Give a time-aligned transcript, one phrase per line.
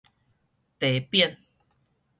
[0.79, 1.37] 題匾